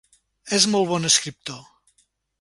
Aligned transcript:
És 0.59 0.65
molt 0.75 0.89
bon 0.93 1.05
escriptor. 1.11 1.61